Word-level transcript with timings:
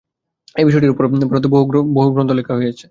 এই 0.55 0.65
বিষয়টির 0.65 0.93
উপর 0.93 1.03
ভারতে 1.31 1.47
বহু 1.49 1.65
গ্রন্থ 2.13 2.31
লেখা 2.31 2.53
হইয়াছে। 2.55 2.79